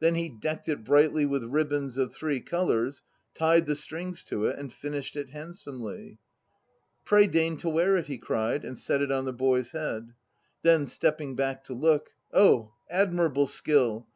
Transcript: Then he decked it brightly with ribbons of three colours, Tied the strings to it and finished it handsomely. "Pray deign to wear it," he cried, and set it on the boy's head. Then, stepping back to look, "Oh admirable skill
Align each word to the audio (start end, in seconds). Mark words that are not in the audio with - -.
Then 0.00 0.14
he 0.14 0.30
decked 0.30 0.70
it 0.70 0.84
brightly 0.84 1.26
with 1.26 1.44
ribbons 1.44 1.98
of 1.98 2.14
three 2.14 2.40
colours, 2.40 3.02
Tied 3.34 3.66
the 3.66 3.74
strings 3.76 4.24
to 4.24 4.46
it 4.46 4.58
and 4.58 4.72
finished 4.72 5.16
it 5.16 5.28
handsomely. 5.28 6.16
"Pray 7.04 7.26
deign 7.26 7.58
to 7.58 7.68
wear 7.68 7.94
it," 7.98 8.06
he 8.06 8.16
cried, 8.16 8.64
and 8.64 8.78
set 8.78 9.02
it 9.02 9.12
on 9.12 9.26
the 9.26 9.34
boy's 9.34 9.72
head. 9.72 10.14
Then, 10.62 10.86
stepping 10.86 11.36
back 11.36 11.62
to 11.64 11.74
look, 11.74 12.12
"Oh 12.32 12.72
admirable 12.88 13.46
skill 13.46 14.08